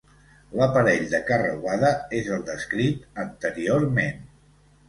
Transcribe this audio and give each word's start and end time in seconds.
L'aparell 0.59 1.03
de 1.11 1.19
carreuada 1.27 1.93
és 2.21 2.31
el 2.39 2.43
descrit 2.49 3.07
anteriorment. 3.27 4.27